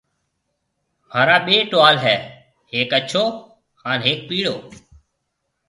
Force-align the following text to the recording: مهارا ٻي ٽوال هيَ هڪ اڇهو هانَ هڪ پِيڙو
مهارا 1.07 1.35
ٻي 1.45 1.57
ٽوال 1.71 1.95
هيَ 2.05 2.15
هڪ 2.73 2.89
اڇهو 2.99 3.23
هانَ 3.81 3.99
هڪ 4.07 4.19
پِيڙو 4.27 4.55